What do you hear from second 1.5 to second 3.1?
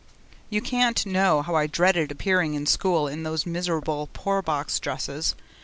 I dreaded appearing in school